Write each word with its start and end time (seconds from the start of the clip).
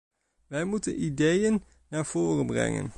Wij 0.47 0.63
moeten 0.65 1.03
ideeën 1.03 1.63
naar 1.89 2.05
voren 2.05 2.45
brengen. 2.45 2.89